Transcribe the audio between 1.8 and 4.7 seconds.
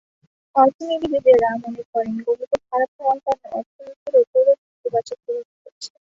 করেন, গণিতে খারাপ হওয়ার কারণে অর্থনীতির ওপরও